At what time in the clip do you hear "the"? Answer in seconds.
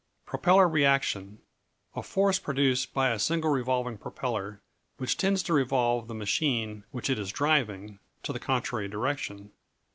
6.07-6.15, 8.33-8.39